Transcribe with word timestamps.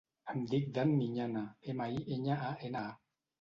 Em 0.31 0.45
dic 0.53 0.71
Dan 0.77 0.93
Miñana: 1.01 1.43
ema, 1.75 1.87
i, 1.97 2.01
enya, 2.17 2.39
a, 2.49 2.51
ena, 2.71 2.83
a. 2.95 2.99